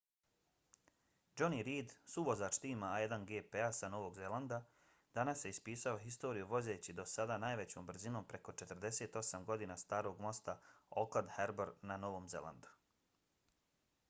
[1.39, 4.57] jonny reid suvozač tima a1gp-a sa novog zelanda
[5.19, 10.59] danas je ispisao historiju vozeći do sada najvećom brzinom preko 48 godina starog mosta
[11.03, 12.73] auckland harbour na novom zelandu